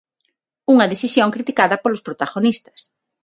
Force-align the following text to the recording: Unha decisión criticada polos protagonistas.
Unha 0.73 0.89
decisión 0.93 1.33
criticada 1.35 1.81
polos 1.83 2.03
protagonistas. 2.07 2.79